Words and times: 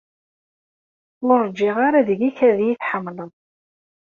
Ur 1.29 1.37
rjiɣ 1.49 1.77
ara 1.87 2.07
deg-k 2.07 2.37
ad 2.49 2.57
iyi-tḥemmleḍ. 2.61 3.31